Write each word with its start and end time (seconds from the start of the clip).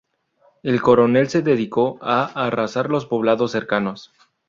El 0.63 0.81
coronel 0.81 1.29
se 1.29 1.43
dedicó 1.43 1.99
a 2.01 2.23
arrasar 2.25 2.89
los 2.89 3.05
poblados 3.05 3.51
cercanos. 3.51 4.11